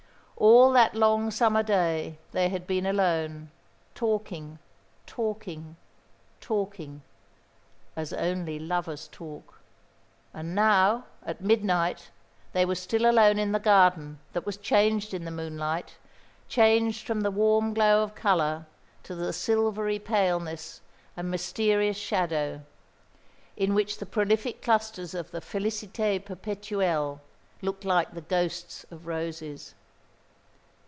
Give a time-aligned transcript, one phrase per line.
[0.37, 3.51] All that long summer day they had been alone,
[3.93, 4.57] talking,
[5.05, 5.75] talking,
[6.39, 7.03] talking,
[7.95, 9.59] as only lovers talk;
[10.33, 12.09] and now, at midnight,
[12.53, 15.97] they were still alone in the garden that was changed in the moonlight,
[16.47, 18.65] changed from the warm glow of colour
[19.03, 20.81] to the silvery paleness
[21.15, 22.61] and mysterious shadow,
[23.55, 27.19] in which the prolific clusters of the Félicité pérpétuelle
[27.61, 29.75] looked like the ghosts of roses.